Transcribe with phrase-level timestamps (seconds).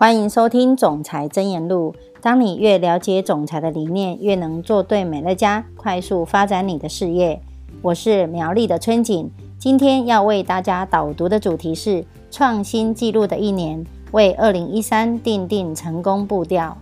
[0.00, 1.92] 欢迎收听《总裁真言录》。
[2.22, 7.42] 当你越了解总裁的理念，越能做对美乐家，快速发展你的事业。
[7.82, 16.78] 我是苗栗的春景，今天要为大家导读的主题是创新纪录的一年，为二零一三定定成功步调。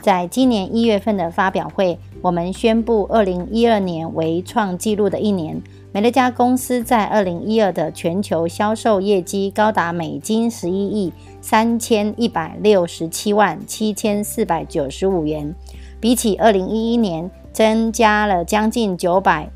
[0.00, 5.60] 在今年一月份的发表会，我们宣布二零一二年为创纪录的一年。
[5.92, 15.54] 美乐家公司在二零一二的全球销售业绩高达美金十一亿三千一百六十七万七千四百九十五元，
[15.98, 19.50] 比起二零一一年增加了将近九百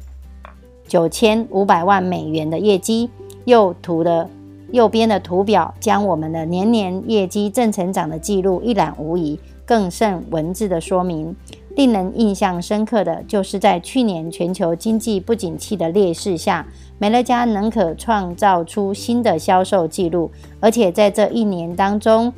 [0.88, 3.10] 九千五百万美元的业绩。
[3.44, 4.28] 又图的
[4.73, 11.34] 右边的图表将我们的年年业绩正成长的记录一览无遗，更胜文字的说明。
[11.77, 16.64] 令人印象深刻的就是在去年全球经济不景气的劣势下，
[16.98, 22.33] 美乐家能可创造出新的销售记录，而且在这一年当中，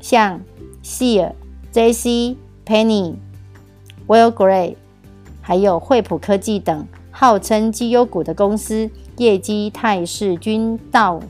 [0.00, 0.40] 像
[0.82, 1.30] Sear、
[1.70, 2.36] J.C.
[2.66, 3.14] Penny、
[4.08, 4.74] Will Gray，
[5.40, 11.20] 还有惠普科技等号称绩优股的公司，业绩态势均到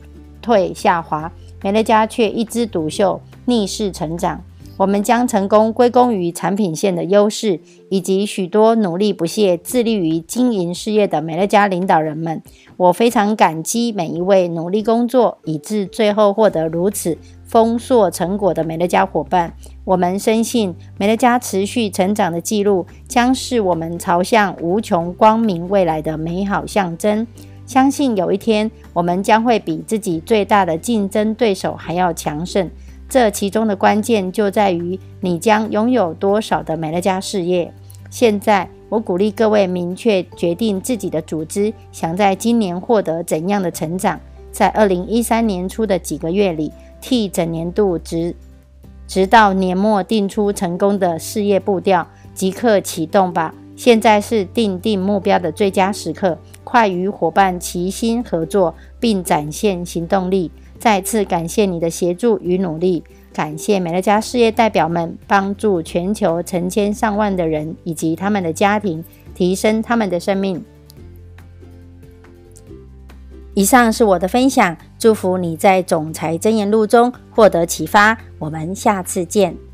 [0.41, 4.43] 退下滑，美乐家却一枝独秀，逆势成长。
[4.77, 12.41] 我们将成功归功于产品线的优势，以及许多努力不懈、致力于经营事业的美乐家领导人们。
[12.77, 19.53] 我非常感激每一位努力工作，以致最后获得如此丰硕成果的美乐家伙伴。
[19.83, 27.27] 我们深信，美乐家持续成长的记录，将是我们朝向无穷光明未来的美好象征。
[27.71, 32.69] 相信有一天，我们将会比自己最大的竞争对手还要强盛。
[33.07, 37.73] 这其中的关键就在于你将拥有多少的美乐家事业。
[38.09, 44.19] 现在，我鼓励各位明确决定自己的组织想在今年获得怎样的成长，
[44.51, 48.35] 在二零一三年初的几个月里，替整年度直
[49.07, 53.55] 直到年末定出成功的事业步调，即刻启动吧！
[53.75, 60.51] 现在是定定目标的最佳时刻，快与伙伴齐心合作，并展现行动力。
[60.77, 70.63] 再次感谢你的协助与努力，感谢美乐家事业代表们帮助全球成千上万的人以及他们的家庭提升他们的生命。
[73.53, 78.17] 以上是我的分享，祝福你在总裁真言录中获得启发。
[78.39, 79.70] 我们下次见。